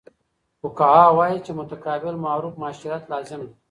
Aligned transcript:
فقهاء 0.63 1.13
وايي، 1.17 1.39
چي 1.45 1.53
متقابل 1.61 2.15
معروف 2.27 2.53
معاشرت 2.59 3.09
لازم 3.11 3.41
دی 3.45 3.53